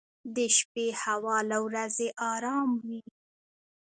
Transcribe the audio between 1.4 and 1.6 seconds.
له